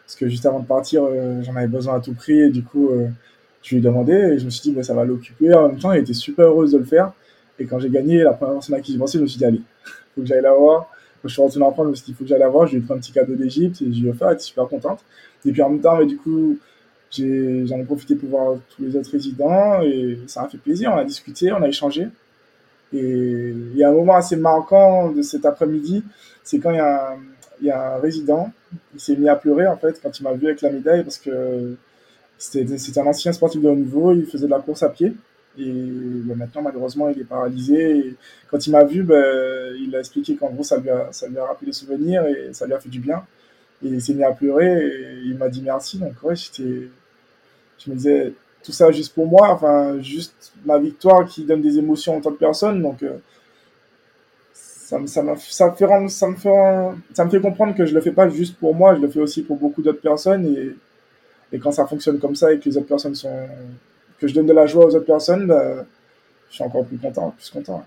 [0.07, 2.63] Parce que juste avant de partir, euh, j'en avais besoin à tout prix et du
[2.63, 2.91] coup,
[3.65, 5.53] je lui ai demandé et je me suis dit, bah, ça va l'occuper.
[5.55, 7.13] En même temps, elle était super heureuse de le faire.
[7.59, 9.45] Et quand j'ai gagné, la première personne à qui j'ai pensé, je me suis dit,
[9.45, 9.63] allez,
[10.15, 10.91] faut que j'aille la voir.
[11.23, 12.67] Quand je suis retourné en France, je me suis dit, faut que j'aille la voir.
[12.67, 14.43] Je lui ai pris un petit cadeau d'Égypte et je lui ai offert, elle était
[14.43, 15.01] super contente.
[15.47, 16.59] Et puis en même temps, mais du coup,
[17.11, 20.93] j'en ai, profité pour voir tous les autres résidents et ça a fait plaisir.
[20.95, 22.09] On a discuté, on a échangé.
[22.93, 26.05] Et il y a un moment assez marquant de cet après-midi,
[26.43, 27.17] c'est quand il y, a un,
[27.63, 28.53] il y a un résident,
[28.93, 31.19] il s'est mis à pleurer en fait quand il m'a vu avec la médaille parce
[31.19, 31.77] que
[32.39, 35.15] c'était un ancien sportif de haut niveau, il faisait de la course à pied.
[35.59, 37.99] Et ben, maintenant, malheureusement, il est paralysé.
[37.99, 38.17] Et
[38.51, 41.39] quand il m'a vu, ben, il a expliqué qu'en gros, ça lui, a, ça lui
[41.39, 43.25] a rappelé des souvenirs et ça lui a fait du bien.
[43.85, 45.99] Et il s'est mis à pleurer et il m'a dit merci.
[45.99, 46.89] Donc, ouais, j'étais.
[47.79, 51.79] Je me disais, tout ça juste pour moi, enfin, juste ma victoire qui donne des
[51.79, 52.83] émotions en tant que personne.
[52.83, 53.03] Donc,
[54.85, 55.07] ça me,
[57.31, 59.57] fait comprendre que je le fais pas juste pour moi, je le fais aussi pour
[59.57, 60.75] beaucoup d'autres personnes.
[61.53, 63.49] Et quand ça fonctionne comme ça et que les autres personnes sont.
[64.19, 65.85] que je donne de la joie aux autres personnes, bah,
[66.51, 67.85] je suis encore plus content, plus content.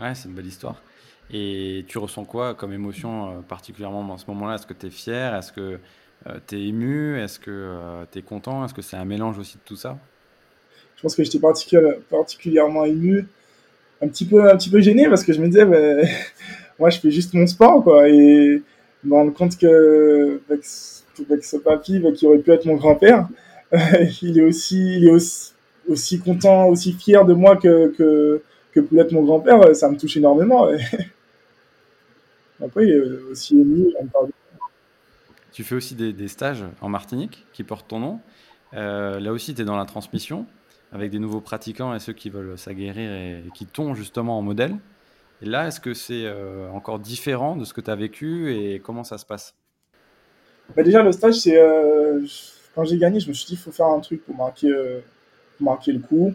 [0.00, 0.82] Ouais, c'est une belle histoire.
[1.30, 4.56] Et tu ressens quoi comme émotion euh, particulièrement dans ce moment-là?
[4.56, 5.34] Est-ce que tu es fier?
[5.34, 5.78] Est-ce que
[6.26, 7.18] euh, tu es ému?
[7.18, 8.64] Est-ce que euh, tu es content?
[8.64, 9.98] Est-ce que c'est un mélange aussi de tout ça?
[10.96, 11.40] Je pense que j'étais
[12.10, 13.26] particulièrement ému,
[14.00, 16.06] un petit, peu, un petit peu gêné parce que je me disais, bah,
[16.78, 18.08] moi je fais juste mon sport quoi.
[18.08, 18.62] Et
[19.04, 20.40] me rendre compte que
[21.20, 23.28] avec, ce papy bah, qui aurait pu être mon grand-père,
[24.22, 25.12] il est aussi, il est
[25.88, 29.96] aussi, content, aussi fier de moi que, que, que peut être mon grand-père, ça me
[29.96, 30.68] touche énormément.
[32.64, 33.92] Après, il est aussi ému,
[35.52, 38.20] tu fais aussi des, stages en Martinique qui portent ton nom.
[38.72, 40.46] Euh, là aussi, tu es dans la transmission
[40.92, 44.76] avec des nouveaux pratiquants et ceux qui veulent s'aguerrir et, qui tombent justement en modèle.
[45.42, 48.80] Et là, est-ce que c'est euh, encore différent de ce que tu as vécu et
[48.80, 49.54] comment ça se passe?
[50.76, 52.20] Bah Déjà, le stage, c'est euh,
[52.74, 54.72] quand j'ai gagné, je me suis dit il faut faire un truc pour marquer,
[55.60, 56.34] marquer le coup.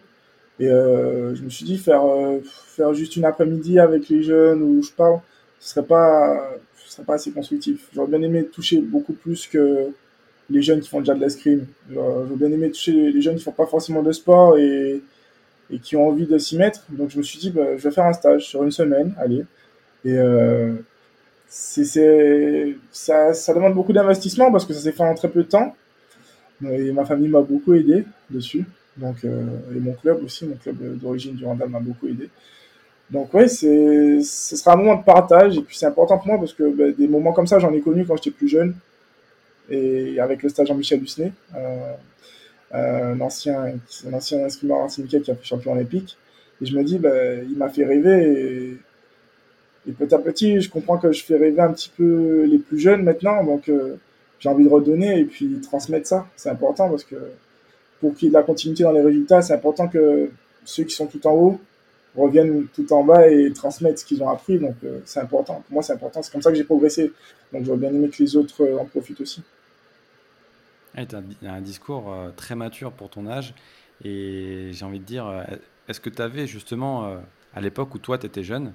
[0.59, 2.03] Et je me suis dit faire,
[2.43, 5.19] faire juste une après-midi avec les jeunes où je parle,
[5.59, 6.57] ce serait pas
[7.03, 7.89] pas assez constructif.
[7.93, 9.89] J'aurais bien aimé toucher beaucoup plus que
[10.49, 11.65] les jeunes qui font déjà de l'escrime.
[11.91, 15.01] J'aurais bien aimé toucher les jeunes qui font pas forcément de sport et,
[15.69, 16.85] et qui ont envie de s'y mettre.
[16.89, 19.43] Donc je me suis dit, bah, je vais faire un stage sur une semaine, allez.
[20.05, 20.73] Et euh,
[21.47, 25.47] c'est, ça, ça demande beaucoup d'investissement parce que ça s'est fait en très peu de
[25.47, 25.75] temps.
[26.63, 28.65] Et ma famille m'a beaucoup aidé dessus.
[28.97, 32.29] Donc, euh, et mon club aussi, mon club d'origine du Randall m'a beaucoup aidé.
[33.09, 36.53] Donc c'est, ce sera un moment de partage et puis c'est important pour moi parce
[36.53, 38.75] que bah, des moments comme ça, j'en ai connu quand j'étais plus jeune
[39.69, 41.93] et avec le stage Jean-Michel Hussenet, euh,
[42.73, 43.75] euh, un ancien,
[44.07, 46.17] un ancien inscrimeur qui a fait champion olympique.
[46.61, 48.77] Et je me dis, bah, il m'a fait rêver et,
[49.91, 53.03] petit à petit, je comprends que je fais rêver un petit peu les plus jeunes
[53.03, 53.95] maintenant, donc euh,
[54.39, 56.27] j'ai envie de redonner et puis transmettre ça.
[56.35, 57.15] C'est important parce que
[57.99, 60.29] pour qu'il y ait de la continuité dans les résultats, c'est important que
[60.65, 61.59] ceux qui sont tout en haut
[62.15, 64.59] reviennent tout en bas et transmettent ce qu'ils ont appris.
[64.59, 65.63] Donc, euh, c'est important.
[65.65, 66.21] Pour moi, c'est important.
[66.21, 67.11] C'est comme ça que j'ai progressé.
[67.53, 69.43] Donc, j'aurais bien aimé que les autres euh, en profitent aussi.
[70.95, 73.53] tu as un discours très mature pour ton âge.
[74.03, 75.45] Et j'ai envie de dire,
[75.87, 77.17] est-ce que tu avais justement,
[77.53, 78.73] à l'époque où toi, tu étais jeune,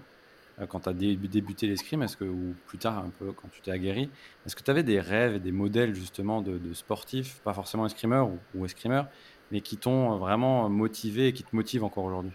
[0.69, 3.71] quand tu as débuté l'escrime, est-ce que, ou plus tard, un peu quand tu t'es
[3.71, 4.11] aguerri,
[4.47, 8.29] est-ce que tu avais des rêves et des modèles justement de, sportifs, pas forcément escrimeurs
[8.55, 9.09] ou, escrimeurs,
[9.51, 12.33] mais qui t'ont vraiment motivé et qui te motivent encore aujourd'hui?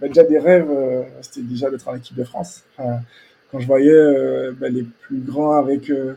[0.00, 2.64] Bah, déjà des rêves, euh, c'était déjà d'être en équipe de France.
[2.76, 6.14] quand je voyais euh, bah, les plus grands avec euh,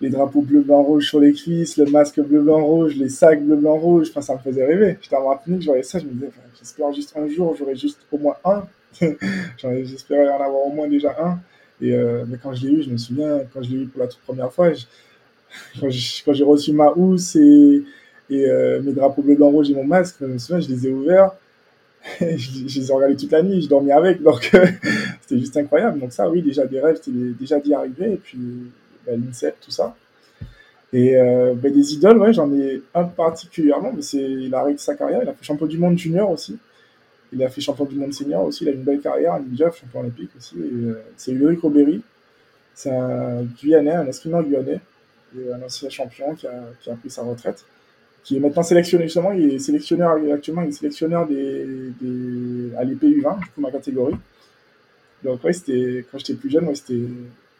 [0.00, 3.42] les drapeaux bleu, blanc, rouge sur les cuisses, le masque bleu, blanc, rouge, les sacs
[3.42, 4.98] bleu, blanc, rouge, ça me faisait rêver.
[5.00, 8.00] J'étais en Martinique, je voyais ça, je me disais, j'espère juste un jour, j'aurai juste
[8.12, 8.66] au moins un.
[9.58, 11.38] J'espérais en avoir au moins déjà un.
[11.80, 11.94] Et
[12.26, 14.20] mais quand je l'ai eu, je me souviens, quand je l'ai eu pour la toute
[14.20, 14.70] première fois,
[15.80, 17.84] quand j'ai reçu ma housse et,
[18.30, 18.46] et
[18.82, 21.32] mes drapeaux bleu, blanc, rouge et mon masque, je me souviens, je les ai ouverts.
[22.20, 24.66] je, les ai regardés toute la nuit, je dormais avec, donc euh,
[25.20, 25.98] c'était juste incroyable.
[25.98, 28.38] Donc ça, oui, déjà des rêves, c'était déjà d'y arriver, et puis
[29.04, 29.96] bah, l'INSEP, tout ça.
[30.92, 34.94] Et euh, bah, des idoles, ouais, j'en ai un particulièrement, mais c'est, il a sa
[34.94, 36.58] carrière, il a fait champion du monde junior aussi,
[37.32, 39.80] il a fait champion du monde senior aussi, il a une belle carrière, un Jeff,
[39.80, 42.02] champion olympique aussi, euh, c'est Ulrich Robéry,
[42.74, 44.80] c'est un Guyanais, un escrimeur guyanais,
[45.52, 47.64] un ancien champion qui a, qui a pris sa retraite
[48.26, 52.82] qui est maintenant sélectionné justement, il est sélectionneur actuellement, il est sélectionneur des, des à
[52.82, 54.16] l'EPU 20, du coup ma catégorie.
[55.22, 57.06] Donc ouais, c'était quand j'étais plus jeune, ouais, c'était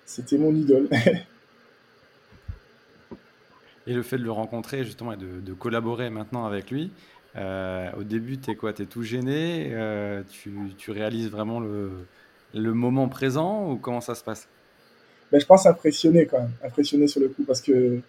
[0.04, 0.88] c'était mon idole.
[3.86, 6.90] et le fait de le rencontrer justement et de, de collaborer maintenant avec lui,
[7.36, 8.72] euh, au début, tu es quoi?
[8.72, 9.70] Tu es tout gêné?
[9.72, 10.22] Euh,
[10.78, 14.48] tu, réalises vraiment le, moment présent ou comment ça se passe?
[15.30, 18.00] Ben, Je pense impressionné quand même, impressionné sur le coup parce que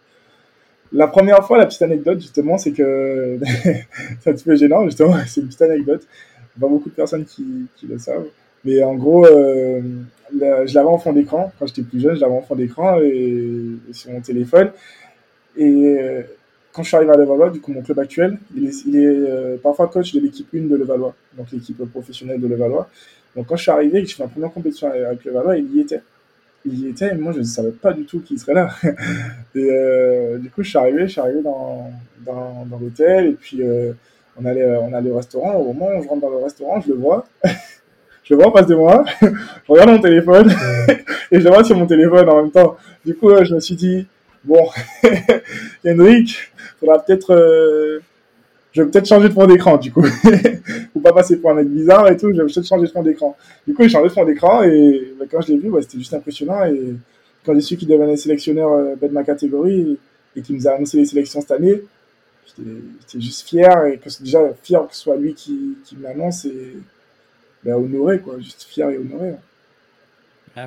[0.93, 3.37] la première fois, la petite anecdote, justement, c'est que
[4.21, 6.07] c'est un petit peu gênant, justement, c'est une petite anecdote.
[6.59, 8.27] Pas beaucoup de personnes qui, le savent.
[8.63, 9.81] Mais en gros, euh,
[10.31, 11.51] je l'avais en fond d'écran.
[11.59, 14.71] Quand j'étais plus jeune, je l'avais en fond d'écran et, sur mon téléphone.
[15.55, 15.97] Et
[16.77, 19.07] quand je suis arrivé à Levallois, du coup, mon club actuel, il est, il est
[19.07, 22.87] euh, parfois coach de l'équipe 1 de Levallois, donc l'équipe professionnelle de Levallois.
[23.35, 25.75] Donc quand je suis arrivé et que je fais ma première compétition avec Levallois, il
[25.75, 26.01] y était
[26.65, 28.69] il y était, moi je ne savais pas du tout qu'il serait là.
[28.83, 31.89] et euh, du coup, je suis arrivé, je suis arrivé dans,
[32.23, 33.93] dans, dans l'hôtel, et puis euh,
[34.39, 35.55] on, allait, on allait au restaurant.
[35.55, 37.25] Au moment où je rentre dans le restaurant, je le vois.
[38.23, 39.27] je le vois en face de moi, je
[39.67, 40.53] regarde mon téléphone,
[41.31, 42.77] et je le vois sur mon téléphone en même temps.
[43.03, 44.05] Du coup, je me suis dit,
[44.47, 44.69] bon,
[45.85, 47.33] Henrik, faudra peut-être.
[47.33, 47.99] Euh,
[48.71, 50.03] je vais peut-être changer de fond d'écran, du coup.
[50.93, 53.01] Faut pas passer pour un mec bizarre et tout, je vais peut-être changer de fond
[53.01, 53.35] d'écran.
[53.65, 56.13] Du coup, j'ai changé de fond d'écran et bah, quand je l'ai vu, c'était juste
[56.13, 56.63] impressionnant.
[56.65, 56.93] Et
[57.43, 59.97] quand j'ai su qu'il devenait sélectionneur euh, de ma catégorie
[60.35, 61.81] et qu'il nous a annoncé les sélections cette année,
[62.45, 66.73] j'étais juste fier et que déjà fier que ce soit lui qui, qui m'annonce et
[67.63, 68.37] bah, honoré, quoi.
[68.39, 69.33] Juste fier et honoré.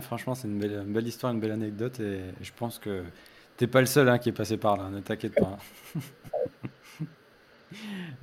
[0.01, 3.03] franchement, c'est une belle histoire, une belle anecdote et je pense que
[3.61, 5.59] t'es pas le seul hein, qui est passé par là, ne t'inquiète pas.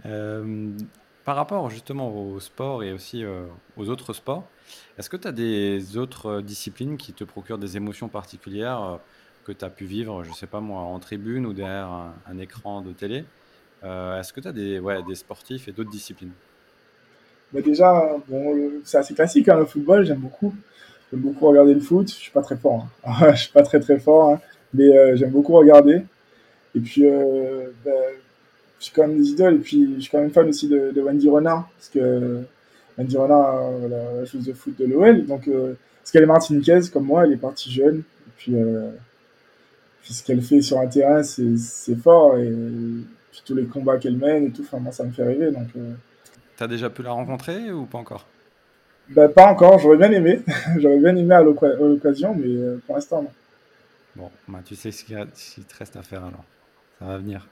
[0.06, 0.71] Euh,
[1.23, 3.45] par rapport justement au sport et aussi euh,
[3.78, 4.45] aux autres sports,
[4.97, 8.97] est-ce que tu as des autres disciplines qui te procurent des émotions particulières euh,
[9.45, 12.82] que tu as pu vivre, je sais pas moi, en tribune ou derrière un, écran
[12.82, 13.23] de télé?
[13.84, 16.34] Est-ce que tu as des, ouais, des sportifs et d'autres disciplines?
[17.54, 20.54] Bah Déjà, bon, c'est assez classique, hein, le football, j'aime beaucoup.
[21.10, 22.10] J'aime beaucoup regarder le foot.
[22.10, 22.86] Je suis pas très fort.
[23.06, 23.32] Hein.
[23.32, 24.41] je suis pas très très fort, hein.
[24.77, 26.01] Mais j'aime beaucoup regarder.
[26.75, 27.03] Et puis,
[27.83, 27.91] bah,
[28.79, 29.55] je suis quand même des idoles.
[29.55, 32.43] Et puis je suis quand même fan aussi de, Wendy Renard parce que
[32.97, 36.89] Wendy Renard, euh, la chose de foot de l'OL, donc euh, parce qu'elle est martiniquaise
[36.89, 37.99] comme moi, elle est partie jeune.
[37.99, 38.89] Et puis, euh,
[40.03, 42.37] ce qu'elle fait sur un terrain, c'est fort.
[42.37, 42.51] Et
[43.31, 45.51] puis tous les combats qu'elle mène et tout, enfin moi ça me fait rêver.
[45.51, 45.67] Donc.
[46.55, 48.25] T'as déjà pu la rencontrer ou pas encore?
[49.09, 50.41] Bah, pas encore, j'aurais bien aimé,
[50.79, 53.29] j'aurais bien aimé à l'occasion, mais pour l'instant non.
[54.17, 55.15] Bon, bah, tu sais ce qu'il
[55.65, 56.43] te reste à faire alors,
[56.99, 57.47] ça va venir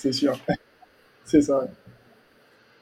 [0.00, 0.38] c'est sûr.
[1.24, 1.68] c'est ça.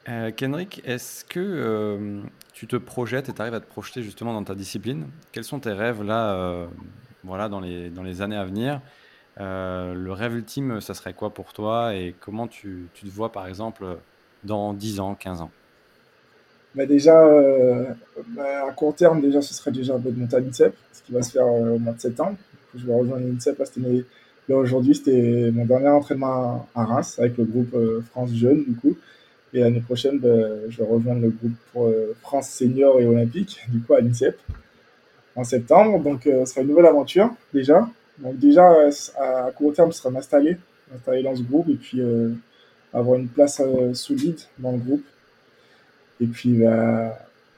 [0.07, 2.21] Euh, Kenrick, est-ce que euh,
[2.53, 5.07] tu te projettes et tu arrives à te projeter justement dans ta discipline?
[5.33, 6.67] Quels sont tes rêves là, euh,
[7.23, 8.81] voilà, dans les, dans les années à venir?
[9.37, 11.95] Le rêve ultime, ça serait quoi pour toi?
[11.95, 13.85] Et comment tu, tu te vois par exemple
[14.43, 15.51] dans 10 ans, 15 ans?
[16.75, 17.13] Bah déjà,
[18.27, 21.21] bah, à court terme, déjà, ce serait déjà de monter à l'INSEP, ce qui va
[21.21, 22.37] se faire au mois de septembre.
[22.75, 24.05] Je vais rejoindre l'INSEP cette année
[24.55, 28.97] aujourd'hui, c'était mon dernier entraînement à Reims avec le groupe euh, France Jeune, du coup.
[29.53, 33.79] Et l'année prochaine, ben, je vais rejoindre le groupe euh, France Senior et Olympique, du
[33.79, 34.39] coup, à l'INSEP,
[35.35, 35.99] en septembre.
[35.99, 37.87] Donc, euh, ce sera une nouvelle aventure, déjà.
[38.17, 38.67] Donc, déjà,
[39.17, 40.57] à court terme, ce sera m'installer,
[40.91, 42.01] m'installer dans ce groupe et puis
[42.91, 43.61] avoir une place
[43.93, 45.05] solide dans le groupe.
[46.19, 47.11] Et puis, ben,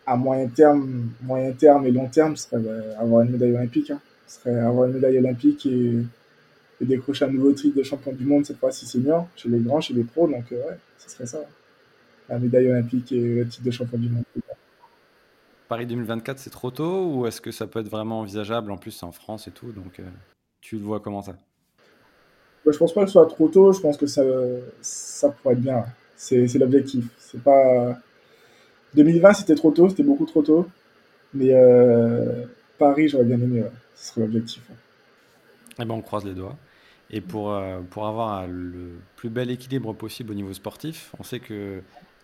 [0.06, 3.89] à moyen terme, moyen terme et long terme, ce serait ben, avoir une médaille olympique.
[3.89, 4.00] Hein.
[4.32, 6.04] Ce serait avoir une médaille olympique et
[6.82, 9.82] et décrocher un nouveau titre de champion du monde, cette fois-ci senior, chez les grands,
[9.82, 10.28] chez les pros.
[10.28, 11.39] Donc, euh, ouais, ce serait ça.
[12.28, 14.24] La médaille olympique et le titre de champion du monde.
[15.67, 18.72] Paris 2024, c'est trop tôt ou est-ce que ça peut être vraiment envisageable?
[18.72, 20.04] En plus, c'est en France et tout, donc euh,
[20.60, 21.34] tu le vois comment ça?
[22.65, 24.24] Bah, Je pense pas que ce soit trop tôt, je pense que ça,
[24.82, 25.86] ça pourrait être bien.
[26.15, 27.06] C'est l'objectif.
[27.17, 27.98] C'est pas.
[28.96, 30.67] 2020, c'était trop tôt, c'était beaucoup trop tôt.
[31.34, 32.46] Mais euh,
[32.82, 33.63] Paris, j'aurais bien aimé,
[33.96, 34.63] ce serait l'objectif.
[35.80, 36.58] Eh ben, on croise les doigts.
[37.12, 41.39] Et pour, euh, pour avoir le plus bel équilibre possible au niveau sportif, on sait
[41.39, 41.82] que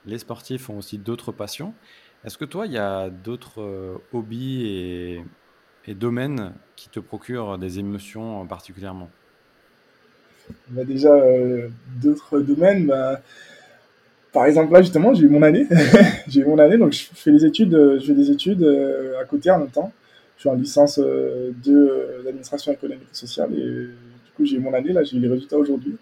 [0.08, 1.76] les sportifs ont aussi d'autres passions.
[2.26, 5.24] Est-ce que toi, il y a d'autres euh, hobbies et,
[5.86, 9.12] et, domaines qui te procurent des émotions particulièrement?
[10.70, 11.68] Bah Déjà, euh,
[12.02, 13.22] d'autres domaines, bah,
[14.34, 15.68] par exemple, là, justement, j'ai eu mon année.
[16.28, 18.64] j'ai eu mon année, donc je fais, les études, je fais des études
[19.22, 19.94] à côté en même temps.
[20.38, 23.90] Je suis en licence de l'administration économique et sociale et
[24.46, 25.98] j'ai eu mon année, là, j'ai eu les résultats aujourd'hui.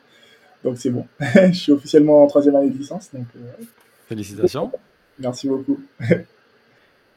[0.63, 1.05] Donc c'est bon.
[1.19, 3.13] je suis officiellement en troisième année de licence.
[3.13, 3.63] Donc, euh,
[4.07, 4.71] Félicitations.
[5.19, 5.79] Merci beaucoup.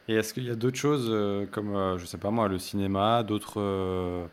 [0.07, 2.57] Et est-ce qu'il y a d'autres choses euh, comme, euh, je sais pas moi, le
[2.57, 4.27] cinéma, d'autres,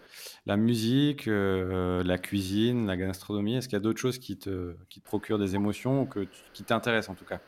[0.46, 3.57] la musique, la cuisine, la gastronomie?
[3.57, 6.27] Est-ce qu'il y a d'autres choses qui te, qui te procurent des émotions ou que
[6.55, 7.40] qui t'intéressent en tout cas?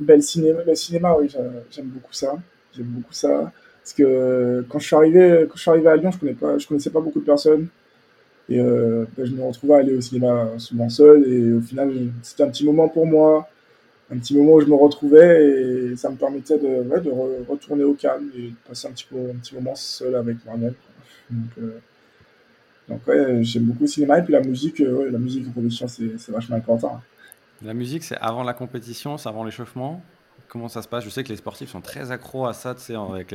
[0.00, 1.30] Ben, le, cinéma, le cinéma, oui,
[1.70, 2.34] j'aime beaucoup ça.
[2.74, 3.52] J'aime beaucoup ça.
[3.82, 6.90] Parce que quand je suis arrivé, quand je suis arrivé à Lyon, je connais connaissais
[6.90, 7.66] pas beaucoup de personnes.
[8.48, 11.26] Et euh, ben, je me retrouvais à aller au cinéma souvent seul.
[11.26, 11.92] Et au final,
[12.22, 13.48] c'était un petit moment pour moi,
[14.10, 17.10] un petit moment où je me retrouvais et ça me permettait de, de
[17.48, 20.74] retourner au calme et de passer un petit, peu, un petit moment seul avec moi-même.
[21.30, 21.50] Donc,
[23.08, 25.88] euh, ouais, j'aime beaucoup le cinéma et puis la musique, euh, la musique en compétition,
[25.88, 27.00] c'est vachement important.
[27.64, 30.02] La musique, c'est avant la compétition, c'est avant l'échauffement?
[30.52, 32.76] Comment ça se passe Je sais que les sportifs sont très accros à ça,
[33.10, 33.34] avec,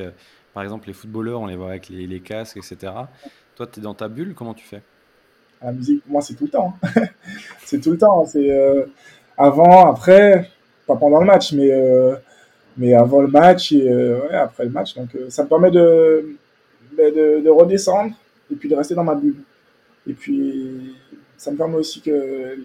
[0.54, 2.94] par exemple, les footballeurs, on les voit avec les, casques, etc.
[3.56, 4.84] Toi, tu es dans ta bulle, comment tu fais?
[5.64, 6.78] La musique, moi, c'est tout le temps.
[7.66, 8.24] c'est tout le temps.
[8.28, 8.86] C'est euh,
[9.36, 10.52] avant, après,
[10.86, 12.18] pas pendant le match, mais, euh,
[12.78, 14.94] mais avant le match et euh, après le match.
[14.94, 16.36] Donc, ça me permet de,
[16.96, 18.14] de, redescendre
[18.52, 19.42] et puis de rester dans ma bulle.
[20.06, 20.96] Et puis,
[21.36, 22.60] ça me permet aussi que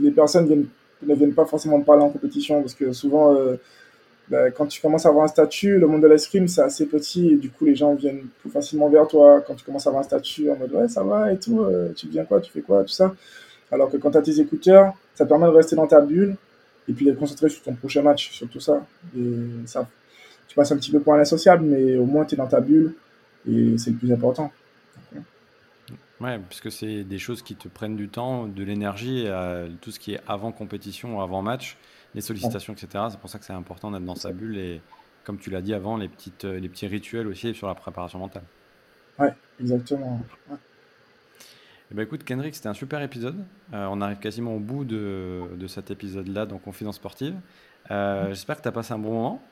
[0.00, 0.68] les personnes viennent,
[1.06, 3.36] ne viennent pas forcément me parler en compétition parce que souvent,
[4.28, 7.32] bah, quand tu commences à avoir un statut, le monde de l'escrime, c'est assez petit
[7.32, 9.42] et du coup, les gens viennent plus facilement vers toi.
[9.46, 11.92] Quand tu commences à avoir un statut en mode ouais, ça va et tout, euh,
[11.94, 13.14] tu viens quoi, tu fais quoi, tout ça.
[13.70, 16.36] Alors que quand tu as tes écouteurs, ça permet de rester dans ta bulle
[16.88, 18.86] et puis d'être concentré sur ton prochain match, sur tout ça.
[19.16, 19.86] Et ça,
[20.48, 22.60] tu passes un petit peu pour un associable, mais au moins tu es dans ta
[22.60, 22.94] bulle
[23.46, 24.50] et c'est le plus important.
[26.22, 29.26] Ouais, puisque c'est des choses qui te prennent du temps, de l'énergie,
[29.80, 31.76] tout ce qui est avant compétition ou avant match,
[32.14, 33.06] les sollicitations, etc.
[33.10, 34.80] C'est pour ça que c'est important d'être dans sa bulle et,
[35.24, 38.44] comme tu l'as dit avant, les, petites, les petits rituels aussi sur la préparation mentale.
[39.18, 40.20] Ouais, exactement.
[41.92, 43.36] Eh ben écoute, Kendrick, c'était un super épisode.
[43.74, 47.34] Euh, on arrive quasiment au bout de, de cet épisode-là dans Confidence Sportive.
[47.90, 49.42] Euh, j'espère que tu as passé un bon moment.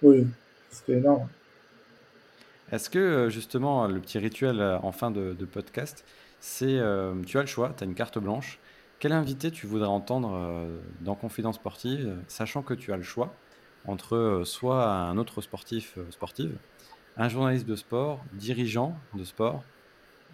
[0.00, 0.26] Oui,
[0.70, 1.28] c'était énorme.
[2.74, 6.04] Est-ce que euh, justement le petit rituel euh, en fin de, podcast,
[6.40, 8.58] c'est euh, tu as le choix, tu as une carte blanche.
[8.98, 10.66] Quel invité tu voudrais entendre
[11.02, 13.34] dans Confidence Sportive, sachant que tu as le choix
[13.86, 16.56] entre soit un autre sportif sportive,
[17.16, 19.62] un journaliste de sport, dirigeant de sport,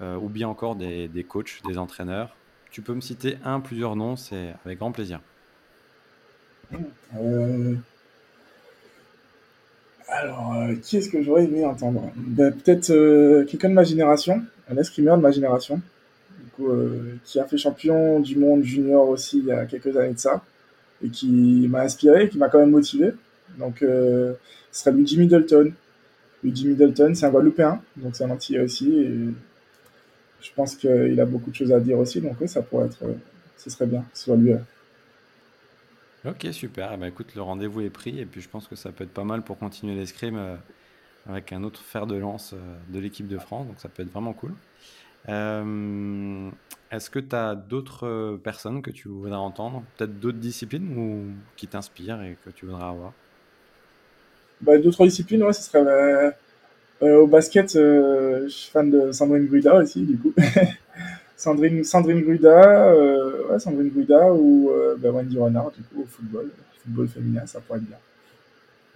[0.00, 2.36] ou bien encore des, des, coachs, des entraîneurs.
[2.70, 5.20] Tu peux me citer un, plusieurs noms, c'est avec grand plaisir.
[10.10, 12.10] Alors, euh, qui est-ce que j'aurais aimé entendre?
[12.16, 15.80] Ben, Peut-être euh, quelqu'un de ma génération, un escrimeur de ma génération,
[16.60, 20.18] euh, qui a fait champion du monde junior aussi il y a quelques années de
[20.18, 20.42] ça,
[21.02, 23.12] et qui m'a inspiré, qui m'a quand même motivé.
[23.58, 24.36] Donc, ce
[24.72, 25.72] serait Luigi Middleton.
[26.42, 29.18] Luigi Middleton, c'est un Guadeloupéen, donc c'est un Antillais aussi, et
[30.40, 33.04] je pense qu'il a beaucoup de choses à dire aussi, donc oui, ça pourrait être,
[33.56, 34.54] ce serait bien que ce soit lui.
[36.26, 36.92] Ok, super.
[36.92, 39.12] Eh ben, écoute, le rendez-vous est pris et puis je pense que ça peut être
[39.14, 40.56] pas mal pour continuer l'escrime euh,
[41.26, 43.66] avec un autre fer de lance euh, de l'équipe de France.
[43.66, 44.54] Donc ça peut être vraiment cool.
[45.28, 46.50] Euh,
[46.90, 49.84] est-ce que tu as d'autres personnes que tu voudrais entendre?
[49.96, 53.14] Peut-être d'autres disciplines ou qui t'inspirent et que tu voudrais avoir?
[54.60, 56.36] Bah, D'autres disciplines, ouais, ce serait.
[57.00, 60.34] au basket, je suis fan de Sandrine Guida aussi, du coup.
[61.40, 66.04] Sandrine, Sandrine Gruda, euh, ouais, Sandrine Gruda ou euh, ben Wendy Renard, du coup, au
[66.04, 66.50] football,
[66.82, 67.96] football féminin, ça pourrait être bien.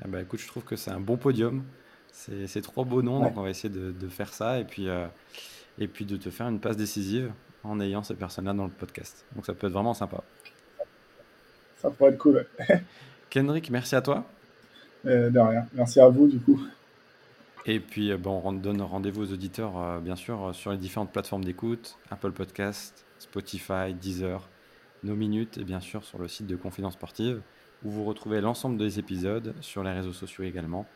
[0.02, 1.64] Ah bah, écoute, je trouve que c'est un bon podium.
[2.12, 5.06] C'est trois beaux noms, donc on va essayer de, de faire ça et puis, euh,
[5.78, 7.32] et puis de te faire une passe décisive
[7.64, 9.24] en ayant ces personnes-là dans le podcast.
[9.34, 10.22] Donc ça peut être vraiment sympa.
[11.78, 12.46] Ça pourrait être cool.
[13.30, 14.22] Kendrick, merci à toi.
[15.02, 15.66] de rien.
[15.72, 16.60] Merci à vous, du coup.
[17.66, 21.12] Et puis, euh, on donne rendez-vous aux auditeurs, euh, bien sûr, euh, sur les différentes
[21.12, 24.48] plateformes d'écoute, Apple Podcast, Spotify, Deezer,
[25.02, 27.40] nos minutes, et bien sûr sur le site de Confidence Sportive,
[27.84, 30.86] où vous retrouvez l'ensemble des épisodes, sur les réseaux sociaux également.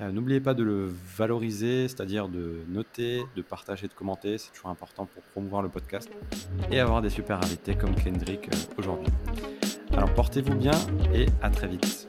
[0.00, 5.04] N'oubliez pas de le valoriser, c'est-à-dire de noter, de partager, de commenter, c'est toujours important
[5.04, 6.10] pour promouvoir le podcast,
[6.70, 9.12] et avoir des super invités comme Kendrick aujourd'hui.
[9.92, 10.72] Alors portez-vous bien
[11.12, 12.08] et à très vite.